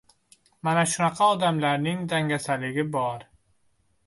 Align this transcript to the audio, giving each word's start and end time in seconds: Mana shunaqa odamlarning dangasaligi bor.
Mana 0.67 0.85
shunaqa 0.93 1.27
odamlarning 1.35 2.01
dangasaligi 2.15 2.89
bor. 2.97 3.29